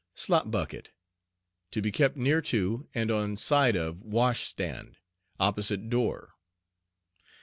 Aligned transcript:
SLOP 0.15 0.49
BUCKET 0.49 0.89
To 1.69 1.79
be 1.79 1.91
kept 1.91 2.17
near 2.17 2.41
to 2.41 2.89
and 2.95 3.11
on 3.11 3.37
side 3.37 3.75
of 3.75 4.01
Wash 4.01 4.47
stand, 4.47 4.97
opposite 5.39 5.91
door. 5.91 6.33